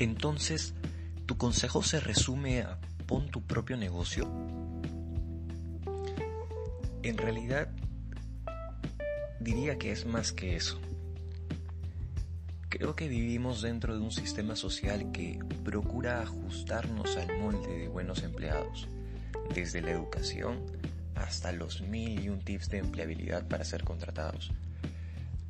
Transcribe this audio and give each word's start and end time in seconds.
Entonces, 0.00 0.72
¿tu 1.26 1.36
consejo 1.36 1.82
se 1.82 2.00
resume 2.00 2.62
a 2.62 2.78
pon 3.06 3.30
tu 3.30 3.42
propio 3.42 3.76
negocio? 3.76 4.24
En 7.02 7.18
realidad, 7.18 7.68
diría 9.40 9.78
que 9.78 9.92
es 9.92 10.06
más 10.06 10.32
que 10.32 10.56
eso. 10.56 10.80
Creo 12.70 12.96
que 12.96 13.08
vivimos 13.08 13.60
dentro 13.60 13.94
de 13.94 14.00
un 14.00 14.10
sistema 14.10 14.56
social 14.56 15.12
que 15.12 15.38
procura 15.64 16.22
ajustarnos 16.22 17.18
al 17.18 17.38
molde 17.38 17.80
de 17.80 17.88
buenos 17.88 18.22
empleados, 18.22 18.88
desde 19.54 19.82
la 19.82 19.90
educación 19.90 20.64
hasta 21.14 21.52
los 21.52 21.82
mil 21.82 22.24
y 22.24 22.30
un 22.30 22.40
tips 22.40 22.70
de 22.70 22.78
empleabilidad 22.78 23.46
para 23.48 23.64
ser 23.66 23.84
contratados. 23.84 24.50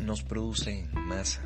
Nos 0.00 0.22
produce 0.22 0.80
en 0.80 1.00
masa, 1.06 1.40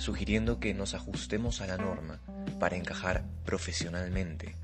sugiriendo 0.00 0.60
que 0.60 0.72
nos 0.72 0.94
ajustemos 0.94 1.60
a 1.60 1.66
la 1.66 1.76
norma 1.76 2.20
para 2.58 2.76
encajar 2.76 3.22
profesionalmente 3.44 4.56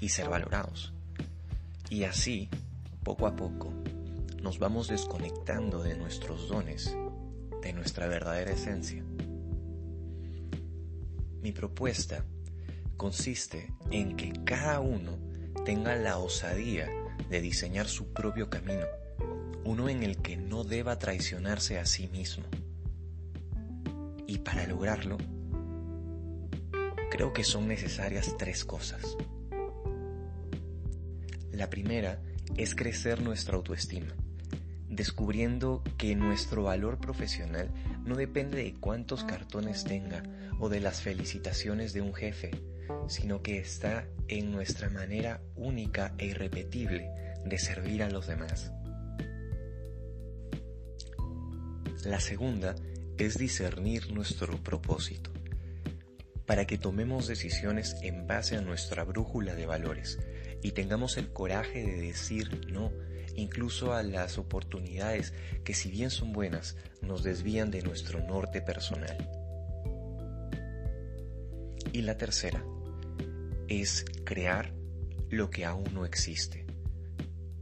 y 0.00 0.08
ser 0.08 0.30
valorados. 0.30 0.94
Y 1.90 2.04
así, 2.04 2.48
poco 3.04 3.26
a 3.26 3.36
poco, 3.36 3.70
nos 4.40 4.58
vamos 4.58 4.88
desconectando 4.88 5.82
de 5.82 5.94
nuestros 5.94 6.48
dones, 6.48 6.96
de 7.60 7.72
nuestra 7.74 8.06
verdadera 8.06 8.52
esencia. 8.52 9.04
Mi 11.42 11.52
propuesta 11.52 12.24
consiste 12.96 13.74
en 13.90 14.16
que 14.16 14.32
cada 14.44 14.80
uno 14.80 15.18
tenga 15.66 15.96
la 15.96 16.16
osadía 16.16 16.88
de 17.28 17.40
diseñar 17.42 17.88
su 17.88 18.14
propio 18.14 18.48
camino, 18.48 18.86
uno 19.64 19.90
en 19.90 20.02
el 20.02 20.16
que 20.16 20.38
no 20.38 20.64
deba 20.64 20.98
traicionarse 20.98 21.78
a 21.78 21.84
sí 21.84 22.08
mismo. 22.08 22.44
Y 24.32 24.38
para 24.38 24.66
lograrlo, 24.66 25.18
creo 27.10 27.34
que 27.34 27.44
son 27.44 27.68
necesarias 27.68 28.34
tres 28.38 28.64
cosas. 28.64 29.18
La 31.50 31.68
primera 31.68 32.22
es 32.56 32.74
crecer 32.74 33.20
nuestra 33.20 33.56
autoestima 33.56 34.14
descubriendo 34.88 35.82
que 35.98 36.16
nuestro 36.16 36.62
valor 36.62 36.98
profesional 36.98 37.70
no 38.06 38.16
depende 38.16 38.62
de 38.62 38.72
cuántos 38.72 39.22
cartones 39.22 39.84
tenga 39.84 40.22
o 40.60 40.70
de 40.70 40.80
las 40.80 41.02
felicitaciones 41.02 41.92
de 41.92 42.00
un 42.00 42.14
jefe, 42.14 42.52
sino 43.08 43.42
que 43.42 43.58
está 43.58 44.08
en 44.28 44.50
nuestra 44.50 44.88
manera 44.88 45.42
única 45.56 46.14
e 46.16 46.24
irrepetible 46.24 47.10
de 47.44 47.58
servir 47.58 48.02
a 48.02 48.08
los 48.08 48.26
demás. 48.26 48.72
La 52.04 52.18
segunda 52.18 52.74
es 53.18 53.38
discernir 53.38 54.12
nuestro 54.12 54.56
propósito, 54.62 55.30
para 56.46 56.66
que 56.66 56.78
tomemos 56.78 57.26
decisiones 57.26 57.96
en 58.02 58.26
base 58.26 58.56
a 58.56 58.60
nuestra 58.60 59.04
brújula 59.04 59.54
de 59.54 59.66
valores 59.66 60.18
y 60.62 60.72
tengamos 60.72 61.16
el 61.16 61.32
coraje 61.32 61.82
de 61.82 62.00
decir 62.00 62.66
no 62.70 62.92
incluso 63.36 63.94
a 63.94 64.02
las 64.02 64.38
oportunidades 64.38 65.32
que 65.64 65.74
si 65.74 65.90
bien 65.90 66.10
son 66.10 66.32
buenas, 66.32 66.76
nos 67.00 67.22
desvían 67.22 67.70
de 67.70 67.82
nuestro 67.82 68.20
norte 68.20 68.60
personal. 68.60 69.16
Y 71.92 72.02
la 72.02 72.16
tercera 72.16 72.64
es 73.68 74.04
crear 74.24 74.72
lo 75.30 75.50
que 75.50 75.64
aún 75.64 75.92
no 75.94 76.04
existe. 76.04 76.66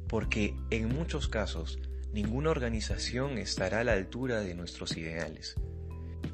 Porque 0.08 0.56
en 0.70 0.88
muchos 0.88 1.28
casos 1.28 1.78
ninguna 2.12 2.50
organización 2.50 3.38
estará 3.38 3.80
a 3.80 3.84
la 3.84 3.92
altura 3.92 4.40
de 4.40 4.54
nuestros 4.54 4.96
ideales. 4.96 5.54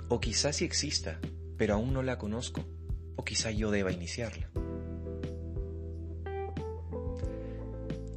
O 0.08 0.20
quizás 0.20 0.56
sí 0.56 0.64
exista, 0.64 1.20
pero 1.56 1.74
aún 1.74 1.92
no 1.92 2.02
la 2.02 2.18
conozco. 2.18 2.64
O 3.16 3.24
quizá 3.24 3.50
yo 3.50 3.70
deba 3.70 3.92
iniciarla. 3.92 4.50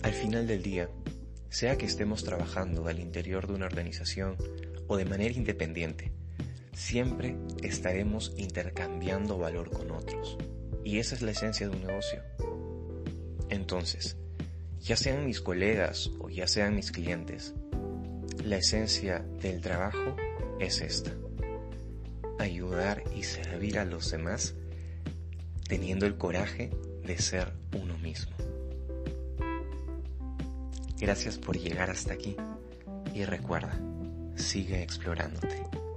Al 0.01 0.13
final 0.13 0.47
del 0.47 0.63
día, 0.63 0.89
sea 1.50 1.78
que 1.78 1.85
estemos 1.85 2.23
trabajando 2.23 2.88
al 2.88 3.00
interior 3.00 3.47
de 3.47 3.53
una 3.53 3.66
organización 3.66 4.38
o 4.88 4.97
de 4.97 5.06
manera 5.06 5.33
independiente, 5.33 6.12
siempre 6.73 7.35
estaremos 7.62 8.33
intercambiando 8.38 9.38
valor 9.38 9.72
con 9.72 9.91
otros. 9.91 10.38
Y 10.83 11.00
esa 11.00 11.16
es 11.16 11.22
la 11.22 11.31
esencia 11.31 11.67
de 11.67 11.75
un 11.75 11.85
negocio. 11.85 12.23
Entonces, 13.50 14.17
ya 14.79 14.95
sean 14.95 15.25
mis 15.25 15.41
colegas 15.41 16.12
o 16.19 16.29
ya 16.29 16.47
sean 16.47 16.75
mis 16.75 16.91
clientes, 16.91 17.53
la 18.49 18.57
esencia 18.57 19.19
del 19.43 19.61
trabajo 19.61 20.15
es 20.59 20.81
esta. 20.81 21.11
Ayudar 22.39 23.03
y 23.15 23.21
servir 23.21 23.77
a 23.77 23.85
los 23.85 24.09
demás 24.09 24.55
teniendo 25.67 26.07
el 26.07 26.17
coraje 26.17 26.71
de 27.05 27.19
ser 27.19 27.53
uno 27.79 27.95
mismo. 27.99 28.35
Gracias 30.97 31.38
por 31.38 31.59
llegar 31.59 31.91
hasta 31.91 32.13
aquí 32.13 32.35
y 33.13 33.23
recuerda, 33.23 33.79
sigue 34.35 34.81
explorándote. 34.81 35.88